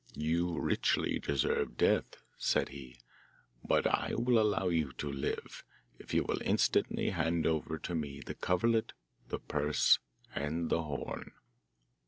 'You 0.15 0.59
richly 0.59 1.19
deserve 1.19 1.77
death,' 1.77 2.23
said 2.35 2.69
he, 2.69 3.01
'but 3.63 3.85
I 3.85 4.15
will 4.15 4.39
allow 4.39 4.69
you 4.69 4.93
to 4.93 5.13
live 5.13 5.63
if 5.99 6.11
you 6.11 6.23
will 6.23 6.41
instantly 6.41 7.11
hand 7.11 7.45
over 7.45 7.77
to 7.77 7.93
me 7.93 8.19
the 8.19 8.33
coverlet, 8.33 8.93
the 9.29 9.37
purse, 9.37 9.99
and 10.33 10.71
the 10.71 10.81
horn. 10.81 11.33